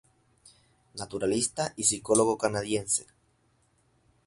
[0.95, 3.05] Naturalista y psicólogo canadiense.